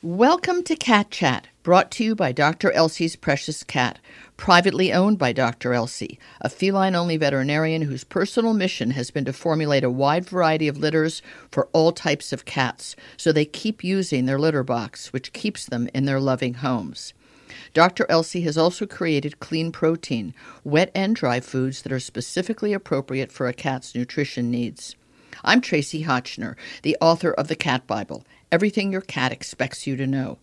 [0.00, 2.70] Welcome to Cat Chat, brought to you by Dr.
[2.70, 3.98] Elsey's Precious Cat,
[4.36, 5.74] privately owned by Dr.
[5.74, 10.68] Elsey, a feline only veterinarian whose personal mission has been to formulate a wide variety
[10.68, 15.32] of litters for all types of cats so they keep using their litter box, which
[15.32, 17.12] keeps them in their loving homes.
[17.74, 18.06] Dr.
[18.08, 23.48] Elsey has also created clean protein, wet and dry foods that are specifically appropriate for
[23.48, 24.94] a cat's nutrition needs.
[25.44, 30.06] I'm Tracie Hotchner, the author of the Cat Bible everything your cat expects you to
[30.06, 30.38] know.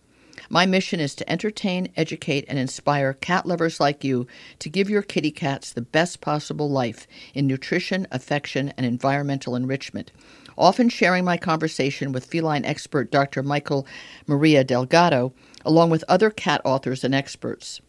[0.48, 4.26] My mission is to entertain, educate, and inspire cat lovers like you
[4.60, 10.12] to give your kitty cats the best possible life in nutrition, affection, and environmental enrichment.
[10.58, 13.42] Often sharing my conversation with feline expert Dr.
[13.42, 13.86] Mikel
[14.26, 15.32] Maria Delgado,
[15.64, 17.80] along with other cat authors and experts.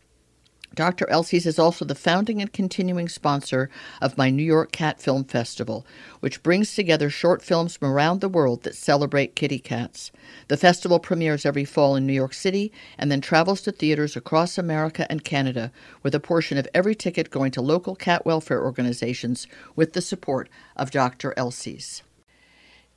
[0.77, 1.09] Dr.
[1.09, 3.67] Elsey's is also the founding and continuing sponsor
[3.99, 5.87] of my New York Cat Film Festival,
[6.19, 10.11] which brings together short films from around the world that celebrate kitty cats.
[10.49, 14.59] The festival premieres every fall in New York City and then travels to theaters across
[14.59, 15.71] America and Canada,
[16.03, 20.47] with a portion of every ticket going to local cat welfare organizations with the support
[20.75, 21.33] of Dr.
[21.35, 22.03] Elsey's.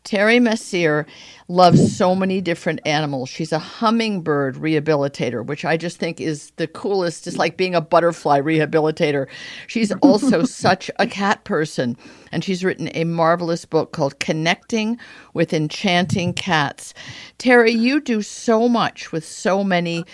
[0.04, 1.06] Terry Masear
[1.48, 3.28] loves so many different animals.
[3.28, 7.26] She's a hummingbird rehabilitator, which I just think is the coolest.
[7.26, 9.26] It's like being a butterfly rehabilitator.
[9.66, 11.96] She's also such a cat person,
[12.32, 14.98] and she's written a marvelous book called Connecting
[15.34, 16.94] with Enchanting Cats.
[17.38, 20.04] Terry, you do so much with so many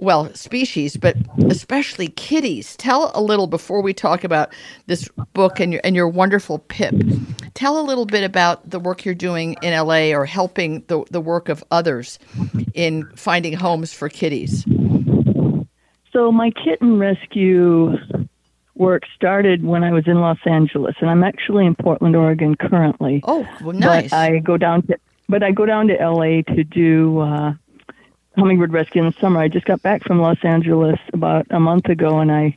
[0.00, 1.16] well, species, but
[1.50, 2.76] especially kitties.
[2.76, 4.54] Tell a little before we talk about
[4.86, 6.94] this book and your and your wonderful Pip.
[7.58, 11.20] Tell a little bit about the work you're doing in LA or helping the the
[11.20, 12.20] work of others
[12.72, 14.64] in finding homes for kitties.
[16.12, 17.96] So my kitten rescue
[18.76, 23.22] work started when I was in Los Angeles, and I'm actually in Portland, Oregon currently.
[23.24, 24.10] Oh, well, nice.
[24.10, 24.96] But I go down to
[25.28, 27.18] but I go down to LA to do.
[27.18, 27.54] Uh,
[28.36, 29.40] hummingbird rescue in the summer.
[29.40, 32.56] I just got back from Los Angeles about a month ago, and I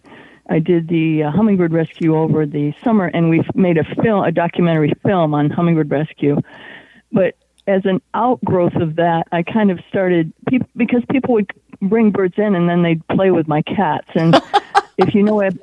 [0.52, 4.34] I did the uh, hummingbird rescue over the summer, and we made a film, a
[4.34, 6.42] documentary film on hummingbird rescue.
[7.10, 7.36] But
[7.68, 11.50] as an outgrowth of that, I kind of started pe- because people would
[11.82, 14.40] bring birds in, and then they'd play with my cats, and.
[14.98, 15.58] if you know it,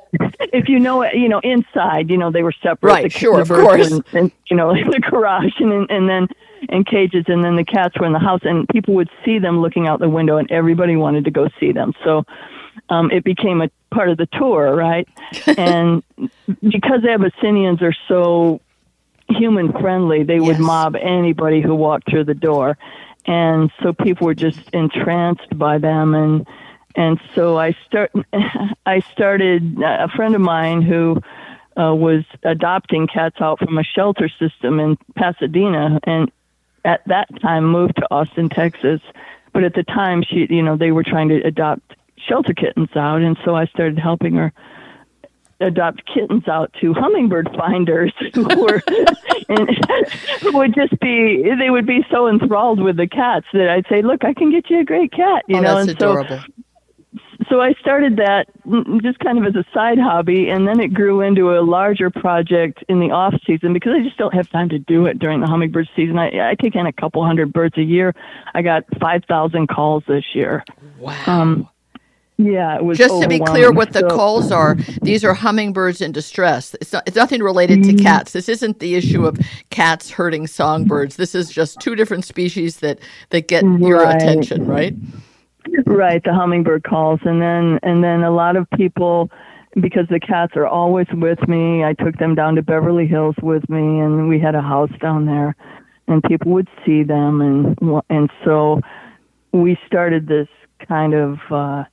[0.51, 2.89] if you know it, you know inside, you know they were separate.
[2.89, 3.89] Right, the, sure, the of course.
[3.89, 6.27] And, and you know the garage, and and then
[6.67, 9.61] in cages, and then the cats were in the house, and people would see them
[9.61, 11.93] looking out the window, and everybody wanted to go see them.
[12.03, 12.25] So
[12.89, 15.07] um, it became a part of the tour, right?
[15.57, 16.03] and
[16.61, 18.61] because Abyssinians are so
[19.29, 22.77] human friendly, they would mob anybody who walked through the door,
[23.25, 26.47] and so people were just entranced by them and.
[26.95, 28.11] And so I start.
[28.85, 29.79] I started.
[29.83, 31.21] A friend of mine who
[31.79, 36.31] uh, was adopting cats out from a shelter system in Pasadena, and
[36.83, 39.01] at that time moved to Austin, Texas.
[39.53, 41.95] But at the time, she, you know, they were trying to adopt
[42.27, 44.53] shelter kittens out, and so I started helping her
[45.61, 48.81] adopt kittens out to hummingbird finders who were
[49.49, 49.69] and
[50.41, 54.01] who would just be they would be so enthralled with the cats that I'd say,
[54.01, 55.75] "Look, I can get you a great cat," you oh, know.
[55.75, 56.39] that's and so adorable.
[57.49, 58.47] so I started that
[59.01, 62.83] just kind of as a side hobby, and then it grew into a larger project
[62.87, 65.47] in the off season because I just don't have time to do it during the
[65.47, 66.17] hummingbird season.
[66.17, 68.15] I, I take in a couple hundred birds a year.
[68.53, 70.63] I got five thousand calls this year.
[70.99, 71.21] wow.
[71.27, 71.69] Um,
[72.39, 75.99] yeah, it was Just to be clear, what the So- calls are, these are hummingbirds
[75.99, 76.73] in distress.
[76.79, 78.31] It's, not, it's nothing related to cats.
[78.31, 79.37] This isn't the issue of
[79.71, 81.17] cats hurting songbirds.
[81.17, 82.99] This is just two different species that,
[83.31, 84.95] that get your attention, right?
[85.85, 89.29] right the hummingbird calls and then and then a lot of people
[89.81, 93.69] because the cats are always with me i took them down to beverly hills with
[93.69, 95.55] me and we had a house down there
[96.07, 98.81] and people would see them and and so
[99.51, 100.47] we started this
[100.87, 101.83] kind of uh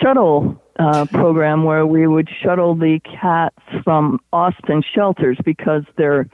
[0.00, 6.28] shuttle uh, program where we would shuttle the cats from Austin shelters because they're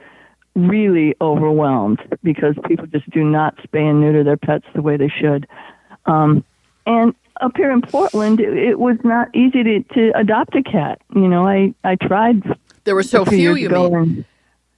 [0.55, 5.09] really overwhelmed because people just do not spay and neuter their pets the way they
[5.09, 5.47] should.
[6.05, 6.43] Um,
[6.85, 11.01] and up here in Portland, it, it was not easy to, to adopt a cat.
[11.15, 12.43] You know, I, I tried
[12.83, 13.95] There were so few you mean?
[13.95, 14.25] and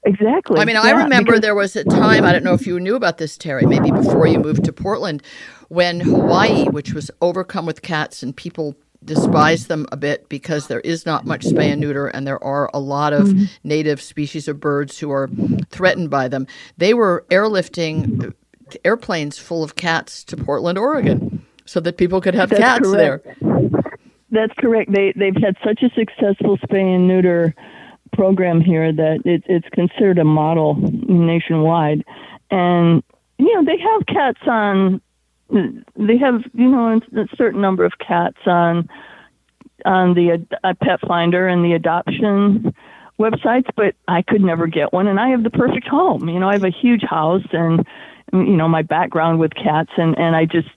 [0.05, 0.59] exactly.
[0.59, 2.95] I mean, I remember because- there was a time, I don't know if you knew
[2.95, 5.21] about this, Terry, maybe before you moved to Portland,
[5.69, 10.79] when Hawaii, which was overcome with cats and people despise them a bit because there
[10.79, 13.43] is not much spay and neuter and there are a lot of Mm-hmm.
[13.63, 15.29] native species of birds who are
[15.69, 16.47] threatened by them.
[16.77, 18.33] They were airlifting
[18.83, 23.25] airplanes full of cats to Portland, Oregon, so that people could have That's cats correct.
[23.25, 23.35] there.
[24.31, 24.91] That's correct.
[24.91, 27.53] They they've had such a successful spay and neuter
[28.15, 32.03] program here that it, it's considered a model nationwide,
[32.51, 33.03] and
[33.37, 35.01] you know they have cats on
[35.49, 38.89] they have you know a certain number of cats on
[39.85, 42.73] on the uh, pet finder and the adoption
[43.19, 46.49] websites but i could never get one and i have the perfect home you know
[46.49, 47.85] i have a huge house and
[48.33, 50.67] you know my background with cats and and i just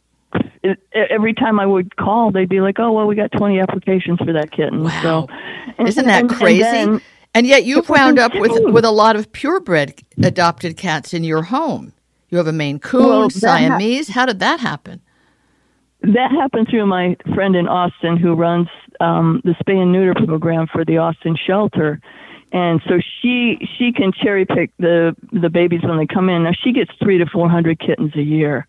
[0.63, 4.19] it, every time I would call, they'd be like, "Oh, well, we got 20 applications
[4.19, 5.03] for that kitten." Wow.
[5.03, 5.27] So,
[5.79, 6.65] and, isn't that and, crazy?
[6.65, 7.03] And, then,
[7.39, 11.43] and yet you've wound up with with a lot of purebred adopted cats in your
[11.43, 11.93] home.
[12.31, 14.09] You have a Maine Coon, well, Siamese.
[14.09, 15.01] Ha- How did that happen?
[16.03, 18.67] That happened through my friend in Austin who runs
[19.01, 22.01] um, the spay and neuter program for the Austin shelter.
[22.51, 26.43] And so she she can cherry pick the the babies when they come in.
[26.43, 28.67] Now she gets three to four hundred kittens a year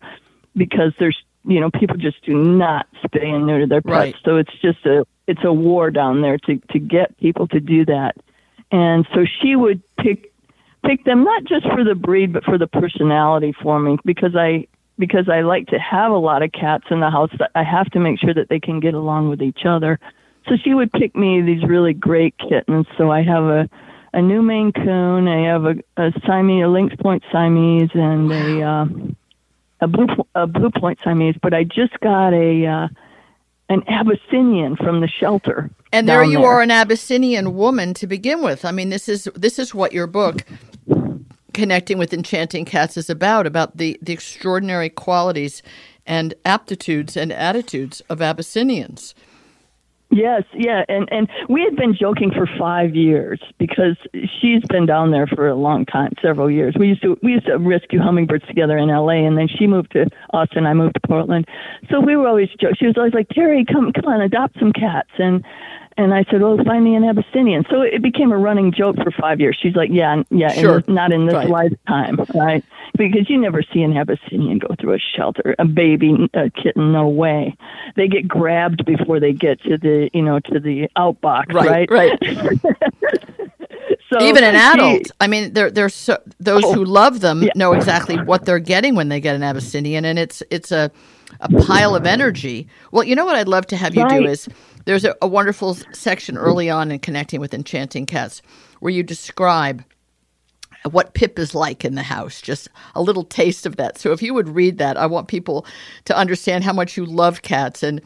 [0.54, 3.92] because there's you know people just do not spay and neuter their pets.
[3.92, 4.16] Right.
[4.24, 7.84] So it's just a it's a war down there to to get people to do
[7.86, 8.16] that.
[8.72, 10.32] And so she would pick
[10.84, 14.66] pick them not just for the breed but for the personality for me because I
[14.98, 18.00] because I like to have a lot of cats in the house I have to
[18.00, 19.98] make sure that they can get along with each other.
[20.48, 22.86] So she would pick me these really great kittens.
[22.96, 23.68] So I have a
[24.12, 28.62] a new Maine Coon, I have a, a Siamese, a Lynx Point Siamese, and a
[28.62, 28.86] uh,
[29.80, 31.36] a blue a blue point Siamese.
[31.40, 32.88] But I just got a uh,
[33.70, 35.70] an Abyssinian from the shelter.
[35.92, 36.48] And there you there.
[36.48, 38.64] are, an Abyssinian woman to begin with.
[38.64, 40.44] I mean, this is this is what your book,
[41.54, 45.62] connecting with enchanting cats, is about about the the extraordinary qualities
[46.04, 49.14] and aptitudes and attitudes of Abyssinians.
[50.12, 55.12] Yes, yeah, and and we had been joking for five years because she's been down
[55.12, 56.74] there for a long time, several years.
[56.76, 59.24] We used to we used to rescue hummingbirds together in L.A.
[59.24, 60.66] and then she moved to Austin.
[60.66, 61.46] I moved to Portland,
[61.90, 62.76] so we were always joking.
[62.80, 65.44] She was always like, "Terry, come come on, adopt some cats," and
[65.96, 69.10] and I said, "Well, find me an Abyssinian." So it became a running joke for
[69.10, 69.58] five years.
[69.60, 70.82] She's like, "Yeah, yeah, sure.
[70.86, 71.48] in not in this right.
[71.48, 72.64] lifetime, right?"
[72.96, 77.08] Because you never see an Abyssinian go through a shelter, a baby, a kitten, no
[77.08, 77.56] way.
[77.96, 81.90] They get grabbed before they get to the, you know, to the outbox, right?
[81.90, 82.18] Right.
[82.20, 82.60] right.
[84.10, 85.06] so even an adult.
[85.06, 87.50] She, I mean, they're they're so, those oh, who love them yeah.
[87.54, 90.90] know exactly what they're getting when they get an Abyssinian, and it's it's a
[91.40, 92.66] a pile of energy.
[92.90, 94.20] Well, you know what I'd love to have you right.
[94.20, 94.48] do is
[94.84, 98.42] there's a, a wonderful section early on in connecting with enchanting cats
[98.80, 99.84] where you describe
[100.90, 103.98] what Pip is like in the house, just a little taste of that.
[103.98, 105.66] So if you would read that, I want people
[106.06, 108.00] to understand how much you love cats and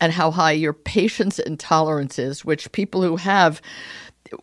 [0.00, 3.60] and how high your patience and tolerance is, which people who have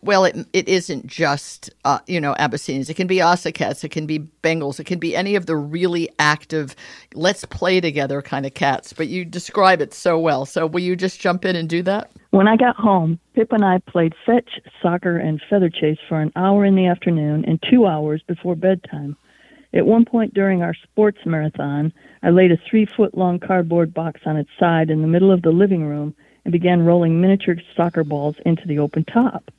[0.02, 2.90] well, it it isn't just uh, you know Abyssinians.
[2.90, 3.84] It can be cats.
[3.84, 4.80] It can be Bengals.
[4.80, 6.74] It can be any of the really active,
[7.14, 8.92] let's play together kind of cats.
[8.92, 10.46] But you describe it so well.
[10.46, 12.10] So will you just jump in and do that?
[12.30, 16.32] When I got home, Pip and I played fetch, soccer, and feather chase for an
[16.36, 19.16] hour in the afternoon and two hours before bedtime.
[19.72, 21.92] At one point during our sports marathon,
[22.22, 25.42] I laid a three foot long cardboard box on its side in the middle of
[25.42, 29.50] the living room and began rolling miniature soccer balls into the open top.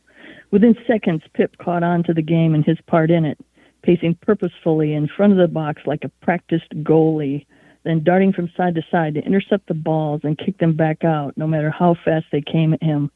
[0.49, 3.37] Within seconds, Pip caught on to the game and his part in it,
[3.81, 7.45] pacing purposefully in front of the box like a practiced goalie,
[7.83, 11.37] then darting from side to side to intercept the balls and kick them back out,
[11.37, 13.11] no matter how fast they came at him.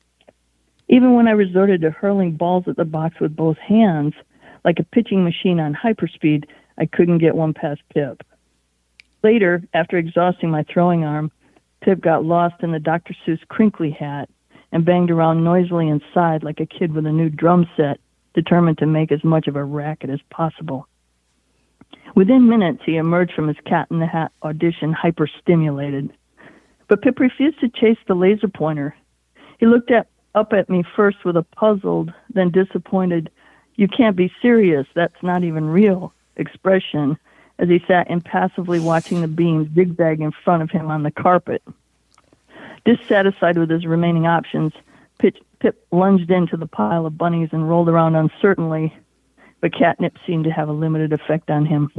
[0.89, 4.13] Even when I resorted to hurling balls at the box with both hands,
[4.65, 6.45] like a pitching machine on hyperspeed,
[6.77, 8.23] I couldn't get one past Pip.
[9.23, 11.31] Later, after exhausting my throwing arm,
[11.81, 13.15] Pip got lost in the Dr.
[13.25, 14.29] Seuss crinkly hat
[14.71, 17.99] and banged around noisily inside like a kid with a new drum set,
[18.33, 20.87] determined to make as much of a racket as possible.
[22.15, 26.11] Within minutes, he emerged from his cat in the hat audition hyperstimulated.
[26.87, 28.95] But Pip refused to chase the laser pointer.
[29.59, 33.29] He looked at, up at me first with a puzzled, then disappointed,
[33.75, 37.17] you can't be serious, that's not even real expression
[37.59, 41.61] as he sat impassively watching the beams zigzag in front of him on the carpet.
[42.83, 44.73] Dissatisfied with his remaining options,
[45.19, 48.95] Pip, Pip lunged into the pile of bunnies and rolled around uncertainly,
[49.59, 51.91] but catnip seemed to have a limited effect on him.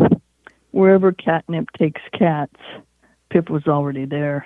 [0.73, 2.57] Wherever catnip takes cats,
[3.31, 4.45] Pip was already there.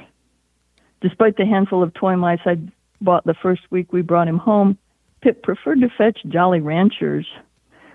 [1.01, 4.77] Despite the handful of toy mice I'd bought the first week we brought him home,
[5.23, 7.27] Pip preferred to fetch Jolly Ranchers.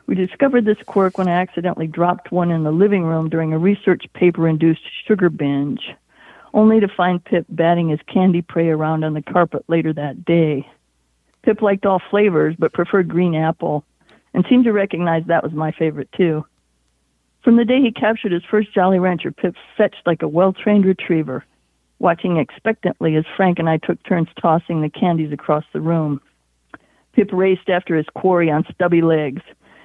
[0.07, 3.59] We discovered this quirk when I accidentally dropped one in the living room during a
[3.59, 5.91] research paper induced sugar binge
[6.53, 10.67] only to find Pip batting his candy prey around on the carpet later that day.
[11.43, 13.83] Pip liked all flavors, but preferred green apple,
[14.33, 16.45] and seemed to recognize that was my favorite too.
[17.43, 20.85] From the day he captured his first Jolly Rancher, Pip fetched like a well trained
[20.85, 21.43] retriever,
[21.99, 26.21] watching expectantly as Frank and I took turns tossing the candies across the room.
[27.13, 29.41] Pip raced after his quarry on stubby legs,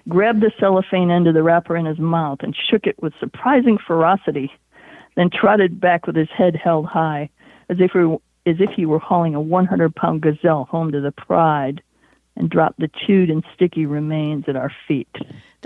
[0.09, 3.79] grabbed the cellophane end of the wrapper in his mouth, and shook it with surprising
[3.79, 4.53] ferocity
[5.17, 7.29] then trotted back with his head held high,
[7.69, 11.13] as if were, as if he were hauling a 100 pound gazelle home to the
[11.13, 11.83] pride,
[12.37, 15.15] and dropped the chewed and sticky remains at our feet.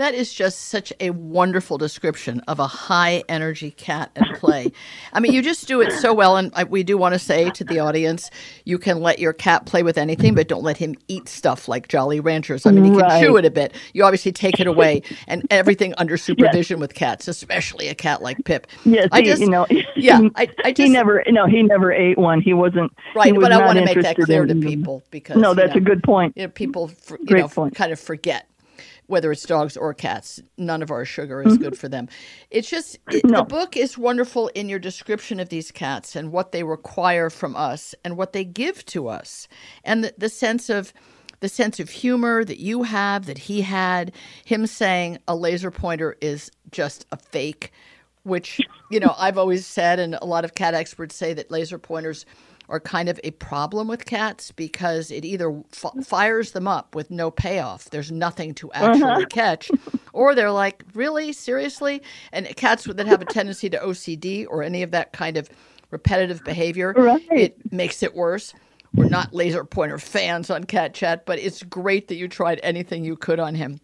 [0.01, 4.71] That is just such a wonderful description of a high energy cat at play.
[5.13, 6.37] I mean, you just do it so well.
[6.37, 8.31] And we do want to say to the audience,
[8.65, 11.87] you can let your cat play with anything, but don't let him eat stuff like
[11.87, 12.65] Jolly Ranchers.
[12.65, 13.23] I mean, he can right.
[13.23, 13.75] chew it a bit.
[13.93, 16.81] You obviously take it away and everything under supervision yes.
[16.81, 18.65] with cats, especially a cat like Pip.
[18.85, 22.17] Yes, I just, you know, yeah, I, I just, he never, no, he never ate
[22.17, 22.41] one.
[22.41, 23.27] He wasn't right.
[23.27, 25.85] He but I want to make that clear to people because no, that's you know,
[25.91, 26.33] a good point.
[26.35, 27.75] You know, people, you Great know, point.
[27.75, 28.47] kind of forget
[29.11, 30.41] whether it's dogs or cats.
[30.57, 31.63] None of our sugar is mm-hmm.
[31.63, 32.07] good for them.
[32.49, 33.39] It's just it, no.
[33.39, 37.55] the book is wonderful in your description of these cats and what they require from
[37.55, 39.47] us and what they give to us,
[39.83, 40.93] and the, the sense of
[41.41, 44.13] the sense of humor that you have that he had.
[44.45, 47.71] Him saying a laser pointer is just a fake,
[48.23, 51.77] which you know I've always said, and a lot of cat experts say that laser
[51.77, 52.25] pointers
[52.71, 57.11] are kind of a problem with cats because it either f- fires them up with
[57.11, 57.89] no payoff.
[57.89, 59.25] There's nothing to actually uh-huh.
[59.29, 59.69] catch.
[60.13, 61.33] Or they're like, really?
[61.33, 62.01] Seriously?
[62.31, 65.49] And cats that have a tendency to OCD or any of that kind of
[65.89, 67.25] repetitive behavior, right.
[67.31, 68.53] it makes it worse.
[68.93, 73.05] We're not laser pointer fans on Cat Chat, but it's great that you tried anything
[73.05, 73.79] you could on him.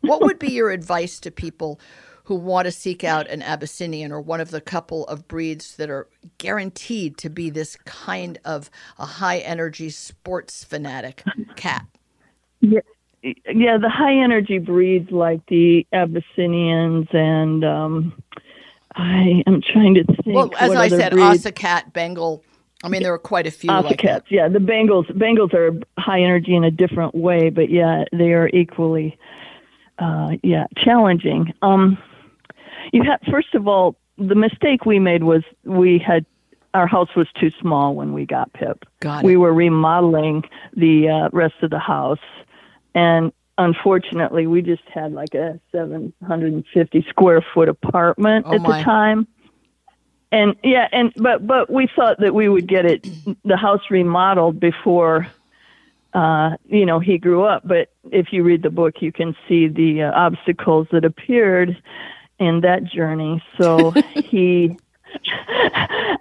[0.00, 1.80] What would be your advice to people
[2.24, 5.90] who want to seek out an Abyssinian or one of the couple of breeds that
[5.90, 11.22] are guaranteed to be this kind of a high energy sports fanatic
[11.56, 11.86] cat.
[12.60, 12.80] Yeah.
[13.22, 18.22] Yeah, the high energy breeds like the Abyssinians and um,
[18.96, 20.26] I am trying to think.
[20.26, 21.46] Well, as I said, breeds.
[21.54, 22.44] Cat, Bengal.
[22.82, 23.70] I mean, there are quite a few.
[23.70, 24.46] like cats, yeah.
[24.46, 29.18] The Bengals, Bengals are high energy in a different way, but yeah, they are equally,
[29.98, 31.54] uh, yeah, challenging.
[31.62, 31.96] Um,
[32.92, 36.24] you have first of all, the mistake we made was we had
[36.72, 38.84] our house was too small when we got Pip.
[39.00, 39.26] Got it.
[39.26, 40.42] We were remodeling
[40.76, 42.18] the uh, rest of the house,
[42.94, 48.78] and unfortunately, we just had like a 750 square foot apartment oh at my.
[48.78, 49.26] the time.
[50.32, 53.06] And yeah, and but but we thought that we would get it
[53.44, 55.28] the house remodeled before
[56.14, 57.66] uh, you know, he grew up.
[57.66, 61.76] But if you read the book, you can see the uh, obstacles that appeared
[62.38, 63.42] in that journey.
[63.60, 64.76] So he,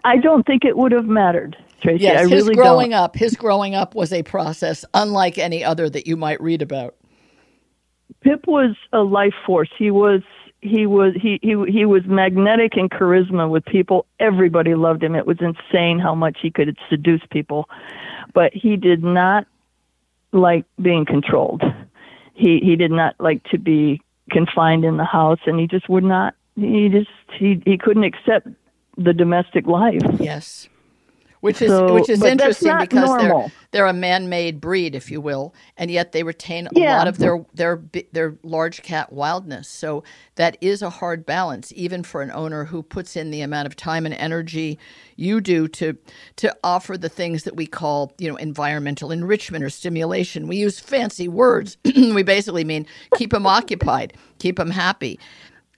[0.03, 2.03] I don't think it would have mattered, Tracie.
[2.03, 2.99] Yes, I his really growing don't.
[2.99, 6.95] up, his growing up was a process unlike any other that you might read about.
[8.21, 9.69] Pip was a life force.
[9.77, 10.21] He was
[10.61, 14.05] he was he he he was magnetic and charisma with people.
[14.19, 15.15] Everybody loved him.
[15.15, 17.67] It was insane how much he could seduce people,
[18.33, 19.45] but he did not
[20.31, 21.63] like being controlled.
[22.33, 24.01] He he did not like to be
[24.31, 26.35] confined in the house, and he just would not.
[26.55, 28.47] He just he he couldn't accept
[28.97, 30.01] the domestic life.
[30.19, 30.69] Yes,
[31.43, 33.39] which is so, which is interesting because normal.
[33.41, 37.17] they're they're a man-made breed, if you will, and yet they retain a lot of
[37.17, 37.83] their their
[38.13, 39.67] their large cat wildness.
[39.67, 43.65] So that is a hard balance, even for an owner who puts in the amount
[43.65, 44.79] of time and energy
[45.17, 45.97] you do to
[46.37, 50.47] to offer the things that we call you know environmental enrichment or stimulation.
[50.47, 51.75] We use fancy words.
[51.83, 55.19] we basically mean keep them occupied, keep them happy,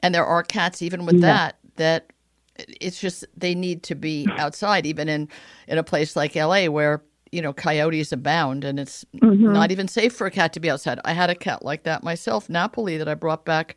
[0.04, 1.22] and there are cats even with yeah.
[1.22, 2.12] that that
[2.58, 5.30] it's just they need to be outside, even in
[5.68, 6.70] in a place like L.A.
[6.70, 9.52] where you know, coyotes abound and it's mm-hmm.
[9.52, 11.02] not even safe for a cat to be outside.
[11.04, 13.76] I had a cat like that myself, Napoli, that I brought back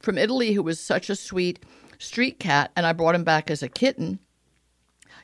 [0.00, 1.64] from Italy, who was such a sweet
[1.98, 4.18] street cat, and I brought him back as a kitten.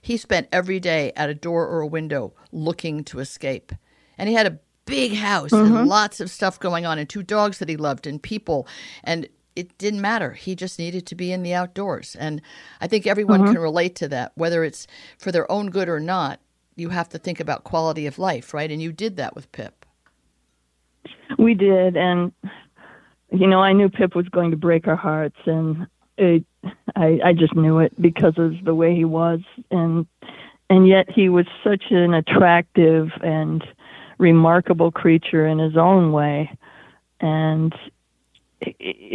[0.01, 3.73] He spent every day at a door or a window looking to escape.
[4.17, 5.77] And he had a big house mm-hmm.
[5.77, 8.67] and lots of stuff going on, and two dogs that he loved, and people.
[9.05, 10.33] And it didn't matter.
[10.33, 12.15] He just needed to be in the outdoors.
[12.19, 12.43] And
[12.81, 13.55] I think everyone mm-hmm.
[13.55, 14.87] can relate to that, whether it's
[15.19, 16.41] for their own good or not
[16.77, 18.71] you have to think about quality of life, right?
[18.71, 19.85] And you did that with Pip.
[21.39, 22.33] We did, and
[23.33, 25.87] you know, I knew Pip was going to break our hearts, and
[26.17, 26.45] it,
[26.95, 30.07] I, I just knew it because of the way he was, and
[30.71, 33.65] and yet he was such an attractive and
[34.19, 36.57] remarkable creature in his own way,
[37.21, 37.75] and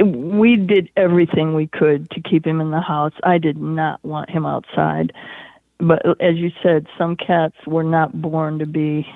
[0.04, 3.14] we did everything we could to keep him in the house.
[3.24, 5.14] I did not want him outside
[5.82, 9.08] but as you said, some cats were not born to be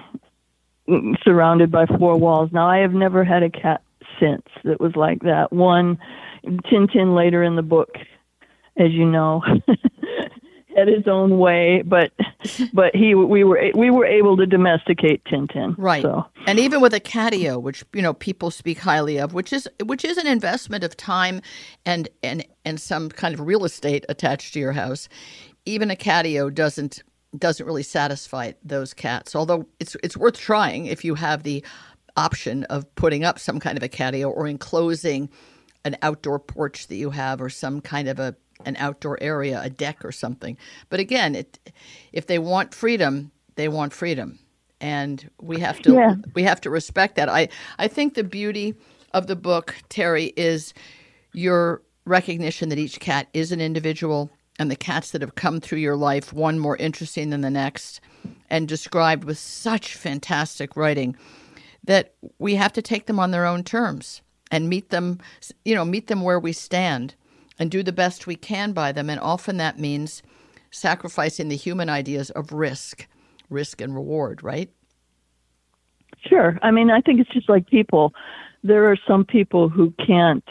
[1.23, 2.49] surrounded by four walls.
[2.51, 3.81] Now, I have never had a cat
[4.19, 5.53] since that was like that.
[5.53, 5.99] One,
[6.43, 7.95] Tintin later in the book,
[8.77, 9.43] as you know,
[10.75, 12.11] had his own way, but
[12.73, 15.75] but he we were we were able to domesticate Tintin.
[15.77, 16.01] Right.
[16.01, 16.25] So.
[16.47, 20.03] And even with a catio, which you know people speak highly of, which is which
[20.05, 21.41] is an investment of time
[21.85, 25.07] and and and some kind of real estate attached to your house.
[25.65, 27.03] Even a catio doesn't
[27.37, 29.35] doesn't really satisfy those cats.
[29.35, 31.63] Although it's it's worth trying if you have the
[32.17, 35.29] option of putting up some kind of a catio or enclosing
[35.83, 38.35] an outdoor porch that you have or some kind of a
[38.65, 40.57] an outdoor area, a deck or something.
[40.89, 41.59] But again, it
[42.11, 44.39] if they want freedom, they want freedom.
[44.81, 46.15] And we have to Yeah.
[46.33, 47.29] we have to respect that.
[47.29, 47.47] I
[47.79, 48.75] I think the beauty
[49.13, 50.73] of the book, Terry, is
[51.33, 54.29] your recognition that each cat is an individual
[54.59, 57.99] and the cats that have come through your life, one more interesting than the next,
[58.49, 61.15] and described with such fantastic writing
[61.83, 65.19] that we have to take them on their own terms and meet them,
[65.65, 67.15] you know, meet them where we stand
[67.59, 69.09] and do the best we can by them.
[69.09, 70.21] And often that means
[70.71, 73.07] sacrificing the human ideas of risk,
[73.49, 74.69] risk and reward, right?
[76.27, 76.57] Sure.
[76.61, 78.13] I mean, I think it's just like people.
[78.63, 80.47] There are some people who can't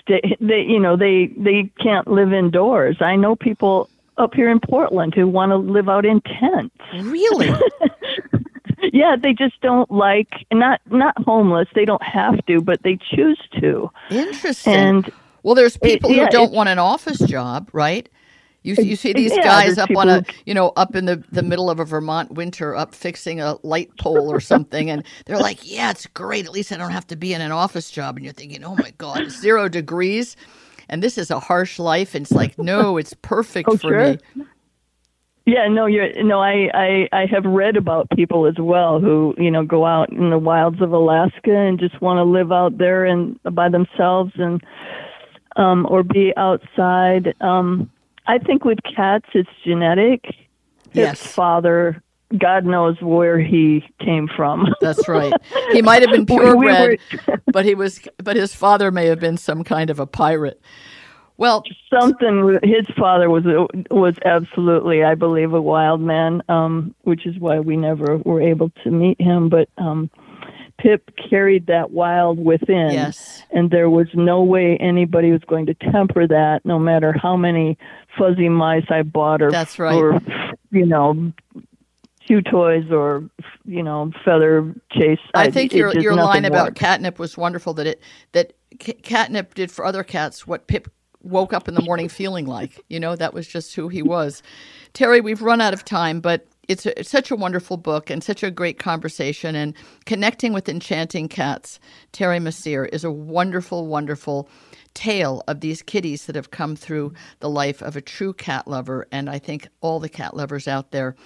[0.00, 0.36] stay.
[0.40, 2.96] They, you know, they they can't live indoors.
[3.00, 6.76] I know people up here in Portland who want to live out in tents.
[6.92, 7.50] Really?
[8.92, 11.68] Yeah, they just don't like not not homeless.
[11.74, 13.90] They don't have to, but they choose to.
[14.10, 14.74] Interesting.
[14.74, 18.08] And well, there's people yeah, who don't want an office job, right?
[18.62, 21.42] You, you see these Yeah, guys up on a, you know, up in the, the
[21.42, 24.90] middle of a Vermont winter, up fixing a light pole or something.
[24.90, 26.46] And they're like, yeah, it's great.
[26.46, 28.16] At least I don't have to be in an office job.
[28.16, 30.36] And you're thinking, oh my God, zero degrees.
[30.90, 32.14] And this is a harsh life.
[32.14, 33.94] And it's like, no, it's perfect Oh, for sure.
[33.94, 34.20] me.
[35.46, 36.40] Yeah, no, you're no.
[36.40, 40.30] I, I I have read about people as well who you know go out in
[40.30, 44.62] the wilds of Alaska and just want to live out there and by themselves and
[45.56, 47.34] um or be outside.
[47.40, 47.90] Um,
[48.26, 50.24] I think with cats it's genetic.
[50.92, 51.20] Yes.
[51.22, 52.02] His father,
[52.36, 54.68] God knows where he came from.
[54.80, 55.32] That's right.
[55.72, 59.06] He might have been We- we purebred, were- but he was, but his father may
[59.06, 60.60] have been some kind of a pirate.
[61.36, 62.58] Well, Something.
[62.62, 63.44] His father was
[63.90, 68.70] was absolutely, I believe, a wild man, um, which is why we never were able
[68.84, 69.48] to meet him.
[69.48, 70.10] But um,
[70.80, 73.42] Pip carried that wild within, yes.
[73.50, 77.76] and there was no way anybody was going to temper that, no matter how many
[78.16, 79.94] fuzzy mice I bought, or That's right.
[79.94, 80.20] or
[80.70, 81.32] you know,
[82.26, 83.28] chew toys, or
[83.66, 85.18] you know, feather chase.
[85.34, 86.78] I think it your your line about worked.
[86.78, 87.74] catnip was wonderful.
[87.74, 90.90] That it that c- catnip did for other cats what Pip
[91.22, 92.82] woke up in the morning feeling like.
[92.88, 94.42] You know, that was just who he was.
[94.94, 98.22] Terry, we've run out of time, but it's, a, it's such a wonderful book and
[98.22, 99.56] such a great conversation.
[99.56, 99.74] And
[100.06, 101.80] connecting with enchanting cats,
[102.12, 104.48] Terry Masear is a wonderful, wonderful
[104.94, 109.04] tale of these kitties that have come through the life of a true cat lover.
[109.10, 111.16] And I think all the cat lovers out there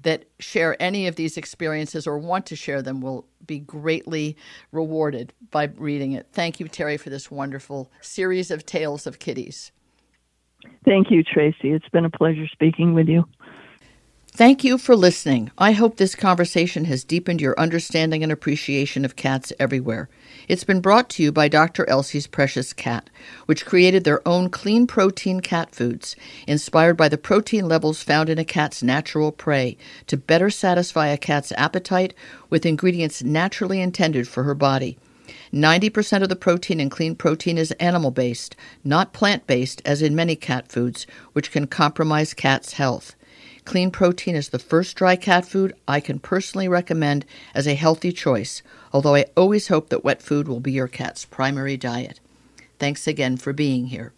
[0.00, 4.34] that share any of these experiences or want to share them will be greatly
[4.72, 6.28] rewarded by reading it.
[6.32, 9.72] Thank you, Terry, for this wonderful series of tales of kitties.
[10.86, 11.72] Thank you, Tracie.
[11.72, 13.24] It's been a pleasure speaking with you.
[14.36, 15.50] Thank you for listening.
[15.56, 20.10] I hope this conversation has deepened your understanding and appreciation of cats everywhere.
[20.46, 21.88] It's been brought to you by Dr.
[21.88, 23.08] Elsey's Precious Cat,
[23.46, 28.38] which created their own clean protein cat foods, inspired by the protein levels found in
[28.38, 32.12] a cat's natural prey, to better satisfy a cat's appetite
[32.50, 34.98] with ingredients naturally intended for her body.
[35.50, 40.14] 90% of the protein in clean protein is animal based, not plant based, as in
[40.14, 43.15] many cat foods, which can compromise cats' health.
[43.66, 48.12] Clean protein is the first dry cat food I can personally recommend as a healthy
[48.12, 52.20] choice, although I always hope that wet food will be your cat's primary diet.
[52.78, 54.12] Thanks again for being here.